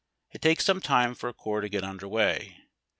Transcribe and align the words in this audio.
It 0.31 0.41
takes 0.41 0.65
some 0.65 0.81
time 0.81 1.13
for 1.13 1.29
a 1.29 1.33
corps 1.35 1.61
to 1.61 1.69
get 1.69 1.83
under 1.83 2.07
way. 2.07 2.57